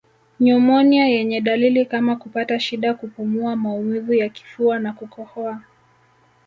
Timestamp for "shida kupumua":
2.59-3.55